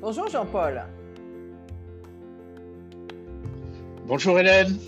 Bonjour 0.00 0.28
Jean-Paul. 0.28 0.82
Bonjour 4.06 4.38
Hélène. 4.38 4.78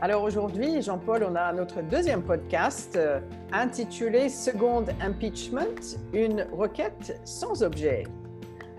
Alors 0.00 0.24
aujourd'hui, 0.24 0.82
Jean-Paul, 0.82 1.24
on 1.30 1.36
a 1.36 1.52
notre 1.52 1.80
deuxième 1.80 2.22
podcast 2.22 2.96
euh, 2.96 3.20
intitulé 3.52 4.28
Second 4.28 4.84
Impeachment, 5.00 5.96
une 6.12 6.44
requête 6.52 7.20
sans 7.24 7.62
objet. 7.62 8.02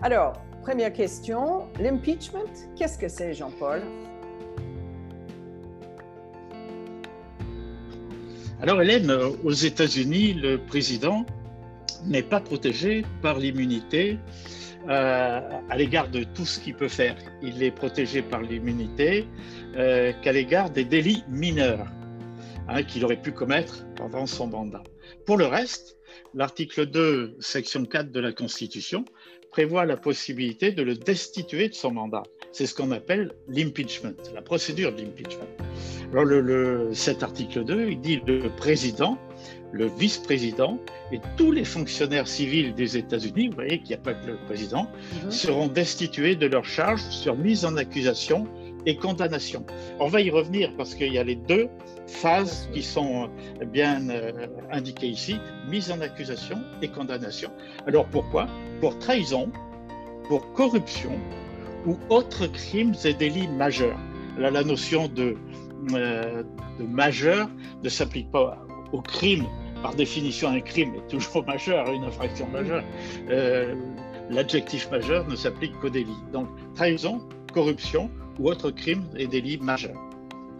Alors, 0.02 0.34
première 0.60 0.92
question, 0.92 1.66
l'impeachment, 1.78 2.52
qu'est-ce 2.76 2.98
que 2.98 3.08
c'est 3.08 3.32
Jean-Paul? 3.32 3.80
Alors 8.60 8.82
Hélène, 8.82 9.10
aux 9.42 9.52
États-Unis, 9.52 10.34
le 10.34 10.58
président 10.58 11.24
n'est 12.06 12.22
pas 12.22 12.40
protégé 12.40 13.04
par 13.22 13.38
l'immunité 13.38 14.18
euh, 14.88 15.40
à 15.68 15.76
l'égard 15.76 16.08
de 16.08 16.24
tout 16.24 16.46
ce 16.46 16.58
qu'il 16.58 16.74
peut 16.74 16.88
faire. 16.88 17.16
Il 17.42 17.62
est 17.62 17.70
protégé 17.70 18.22
par 18.22 18.40
l'immunité 18.40 19.26
euh, 19.76 20.12
qu'à 20.22 20.32
l'égard 20.32 20.70
des 20.70 20.84
délits 20.84 21.24
mineurs 21.28 21.86
hein, 22.68 22.82
qu'il 22.82 23.04
aurait 23.04 23.20
pu 23.20 23.32
commettre 23.32 23.84
pendant 23.96 24.26
son 24.26 24.46
mandat. 24.46 24.82
Pour 25.26 25.36
le 25.36 25.46
reste, 25.46 25.96
l'article 26.34 26.86
2, 26.86 27.36
section 27.40 27.84
4 27.84 28.10
de 28.10 28.20
la 28.20 28.32
Constitution 28.32 29.04
prévoit 29.50 29.84
la 29.84 29.96
possibilité 29.96 30.70
de 30.70 30.82
le 30.82 30.94
destituer 30.94 31.68
de 31.68 31.74
son 31.74 31.90
mandat. 31.90 32.22
C'est 32.52 32.66
ce 32.66 32.74
qu'on 32.74 32.92
appelle 32.92 33.32
l'impeachment, 33.48 34.14
la 34.34 34.42
procédure 34.42 34.94
de 34.94 35.02
l'impeachment. 35.02 35.48
Alors 36.12 36.24
le, 36.24 36.90
cet 36.92 37.22
article 37.22 37.64
2, 37.64 37.88
il 37.90 38.00
dit 38.00 38.20
le 38.26 38.48
président 38.56 39.18
le 39.72 39.86
vice-président 39.86 40.78
et 41.12 41.20
tous 41.36 41.52
les 41.52 41.64
fonctionnaires 41.64 42.26
civils 42.26 42.74
des 42.74 42.96
États-Unis, 42.96 43.48
vous 43.48 43.54
voyez 43.54 43.78
qu'il 43.78 43.88
n'y 43.88 43.94
a 43.94 43.98
pas 43.98 44.14
que 44.14 44.26
le 44.26 44.36
président, 44.46 44.90
mhm. 45.24 45.30
seront 45.30 45.68
destitués 45.68 46.36
de 46.36 46.46
leurs 46.46 46.64
charges 46.64 47.02
sur 47.02 47.36
mise 47.36 47.64
en 47.64 47.76
accusation 47.76 48.46
et 48.86 48.96
condamnation. 48.96 49.64
On 49.98 50.08
va 50.08 50.20
y 50.20 50.30
revenir 50.30 50.72
parce 50.76 50.94
qu'il 50.94 51.12
y 51.12 51.18
a 51.18 51.24
les 51.24 51.36
deux 51.36 51.68
phases 52.06 52.68
qui 52.72 52.82
sont 52.82 53.28
bien 53.66 54.08
euh, 54.08 54.46
indiquées 54.70 55.08
ici, 55.08 55.38
mise 55.68 55.90
en 55.90 56.00
accusation 56.00 56.58
et 56.82 56.88
condamnation. 56.88 57.50
Alors 57.86 58.06
pourquoi? 58.06 58.46
Pour 58.80 58.98
trahison, 58.98 59.50
pour 60.28 60.52
corruption 60.52 61.12
ou 61.86 61.98
autres 62.08 62.46
crimes 62.46 62.94
et 63.04 63.14
délits 63.14 63.48
majeurs. 63.48 63.98
Là, 64.38 64.50
la 64.50 64.62
notion 64.62 65.08
de, 65.08 65.34
euh, 65.94 66.42
majeur 66.78 67.48
ne 67.82 67.88
s'applique 67.88 68.30
pas 68.30 68.58
au 68.92 69.00
crime 69.00 69.46
par 69.82 69.94
définition, 69.94 70.48
un 70.48 70.60
crime 70.60 70.94
est 70.94 71.08
toujours 71.08 71.44
majeur, 71.46 71.90
une 71.90 72.04
infraction 72.04 72.46
majeure. 72.48 72.84
Euh, 73.30 73.74
l'adjectif 74.30 74.90
majeur 74.90 75.26
ne 75.26 75.36
s'applique 75.36 75.78
qu'au 75.80 75.90
délit. 75.90 76.16
Donc, 76.32 76.48
trahison, 76.74 77.20
corruption 77.52 78.10
ou 78.40 78.48
autre 78.48 78.70
crime 78.70 79.04
et 79.16 79.26
délit 79.26 79.58
majeur. 79.58 79.96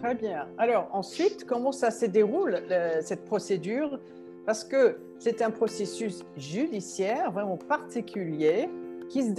Très 0.02 0.14
bien. 0.14 0.46
Alors, 0.58 0.88
ensuite, 0.92 1.44
comment 1.46 1.72
ça 1.72 1.90
se 1.90 2.06
déroule, 2.06 2.62
cette 3.02 3.24
procédure? 3.24 3.98
Parce 4.46 4.64
que 4.64 4.98
c'est 5.18 5.42
un 5.42 5.50
processus 5.50 6.22
judiciaire 6.36 7.32
vraiment 7.32 7.56
particulier 7.56 8.68
qui 9.08 9.24
se 9.24 9.32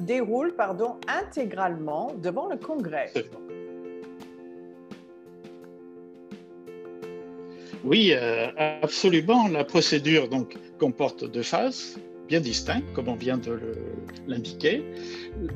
déroule 0.00 0.54
pardon, 0.54 0.96
intégralement 1.08 2.12
devant 2.22 2.48
le 2.48 2.56
Congrès. 2.56 3.12
Oui, 7.84 8.12
euh, 8.12 8.48
absolument. 8.82 9.48
La 9.48 9.64
procédure 9.64 10.28
donc 10.28 10.56
comporte 10.78 11.24
deux 11.24 11.42
phases 11.42 11.98
bien 12.28 12.40
distinctes, 12.40 12.92
comme 12.94 13.08
on 13.08 13.14
vient 13.14 13.38
de 13.38 13.58
l'indiquer. 14.26 14.84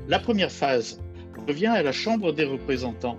La 0.09 0.19
première 0.19 0.51
phase 0.51 1.01
revient 1.47 1.67
à 1.67 1.83
la 1.83 1.93
Chambre 1.93 2.33
des 2.33 2.45
représentants 2.45 3.19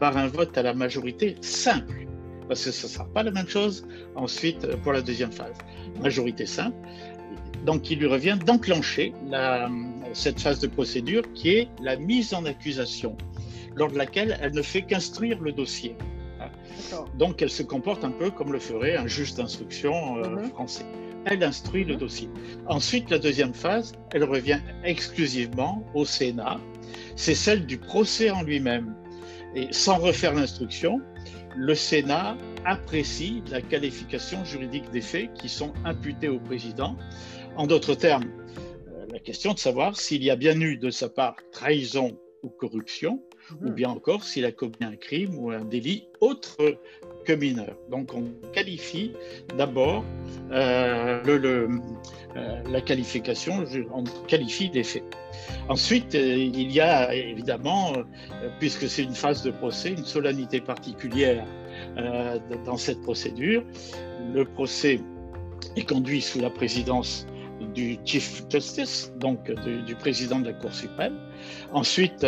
par 0.00 0.16
un 0.16 0.26
vote 0.26 0.56
à 0.58 0.62
la 0.62 0.74
majorité 0.74 1.36
simple, 1.40 2.06
parce 2.48 2.64
que 2.64 2.70
ce 2.70 2.86
ne 2.86 2.92
sera 2.92 3.04
pas 3.06 3.22
la 3.22 3.30
même 3.30 3.48
chose 3.48 3.86
ensuite 4.16 4.66
pour 4.82 4.92
la 4.92 5.02
deuxième 5.02 5.32
phase. 5.32 5.56
Majorité 6.02 6.46
simple. 6.46 6.76
Donc, 7.64 7.90
il 7.90 7.98
lui 7.98 8.06
revient 8.06 8.38
d'enclencher 8.44 9.14
cette 10.12 10.40
phase 10.40 10.60
de 10.60 10.66
procédure 10.66 11.22
qui 11.32 11.50
est 11.50 11.68
la 11.82 11.96
mise 11.96 12.34
en 12.34 12.44
accusation, 12.44 13.16
lors 13.74 13.90
de 13.90 13.96
laquelle 13.96 14.38
elle 14.40 14.52
ne 14.52 14.62
fait 14.62 14.82
qu'instruire 14.82 15.40
le 15.40 15.52
dossier. 15.52 15.96
Donc, 17.18 17.40
elle 17.42 17.50
se 17.50 17.62
comporte 17.62 18.04
un 18.04 18.10
peu 18.10 18.30
comme 18.30 18.52
le 18.52 18.58
ferait 18.58 18.96
un 18.96 19.06
juge 19.06 19.34
d'instruction 19.34 20.18
euh, 20.18 20.28
mhm. 20.28 20.50
français. 20.50 20.84
Elle 21.26 21.42
instruit 21.42 21.84
le 21.84 21.96
dossier. 21.96 22.28
Ensuite, 22.66 23.10
la 23.10 23.18
deuxième 23.18 23.54
phase, 23.54 23.92
elle 24.12 24.24
revient 24.24 24.60
exclusivement 24.84 25.82
au 25.94 26.04
Sénat. 26.04 26.58
C'est 27.16 27.34
celle 27.34 27.66
du 27.66 27.78
procès 27.78 28.30
en 28.30 28.42
lui-même. 28.42 28.94
Et 29.54 29.68
sans 29.70 29.98
refaire 29.98 30.34
l'instruction, 30.34 31.00
le 31.56 31.74
Sénat 31.74 32.36
apprécie 32.64 33.42
la 33.50 33.62
qualification 33.62 34.44
juridique 34.44 34.90
des 34.90 35.00
faits 35.00 35.32
qui 35.34 35.48
sont 35.48 35.72
imputés 35.84 36.28
au 36.28 36.40
président. 36.40 36.96
En 37.56 37.66
d'autres 37.66 37.94
termes, 37.94 38.30
euh, 38.88 39.06
la 39.12 39.20
question 39.20 39.54
de 39.54 39.58
savoir 39.58 39.96
s'il 39.96 40.24
y 40.24 40.30
a 40.30 40.36
bien 40.36 40.58
eu 40.60 40.76
de 40.76 40.90
sa 40.90 41.08
part 41.08 41.36
trahison 41.52 42.18
ou 42.42 42.48
corruption, 42.48 43.22
ou 43.62 43.70
bien 43.70 43.90
encore 43.90 44.24
s'il 44.24 44.44
a 44.44 44.52
commis 44.52 44.74
un 44.80 44.96
crime 44.96 45.38
ou 45.38 45.50
un 45.50 45.64
délit 45.64 46.08
autre 46.20 46.56
que 47.24 47.32
mineur. 47.32 47.76
Donc 47.90 48.14
on 48.14 48.24
qualifie 48.52 49.12
d'abord 49.56 50.04
euh, 50.52 51.20
euh, 51.26 52.62
la 52.70 52.80
qualification, 52.80 53.64
on 53.92 54.04
qualifie 54.26 54.70
les 54.72 54.84
faits. 54.84 55.04
Ensuite, 55.68 56.14
euh, 56.14 56.36
il 56.36 56.70
y 56.70 56.80
a 56.80 57.14
évidemment, 57.14 57.92
puisque 58.58 58.88
c'est 58.88 59.02
une 59.02 59.14
phase 59.14 59.42
de 59.42 59.50
procès, 59.50 59.90
une 59.90 60.04
solennité 60.04 60.60
particulière 60.60 61.44
dans 62.64 62.76
cette 62.76 63.00
procédure. 63.02 63.64
Le 64.32 64.44
procès 64.44 65.00
est 65.76 65.88
conduit 65.88 66.20
sous 66.20 66.40
la 66.40 66.50
présidence 66.50 67.26
du 67.74 67.98
Chief 68.04 68.44
Justice, 68.48 69.12
donc 69.18 69.50
du, 69.86 69.94
président 69.94 70.40
de 70.40 70.46
la 70.46 70.52
Cour 70.52 70.72
suprême. 70.72 71.16
Ensuite, 71.72 72.26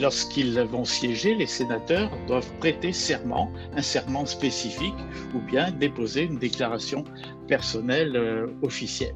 lorsqu'ils 0.00 0.58
vont 0.60 0.84
siéger, 0.84 1.34
les 1.34 1.46
sénateurs 1.46 2.10
doivent 2.26 2.52
prêter 2.58 2.92
serment, 2.92 3.50
un 3.76 3.82
serment 3.82 4.26
spécifique, 4.26 4.94
ou 5.34 5.40
bien 5.40 5.70
déposer 5.70 6.22
une 6.22 6.38
déclaration 6.38 7.04
personnelle 7.48 8.16
euh, 8.16 8.46
officielle. 8.62 9.14